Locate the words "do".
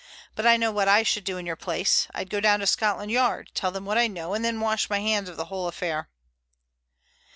1.23-1.37